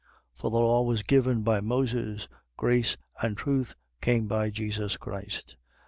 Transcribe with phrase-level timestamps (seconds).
[0.33, 0.41] 1:17.
[0.41, 5.57] For the law was given by Moses: grace and truth came by Jesus Christ.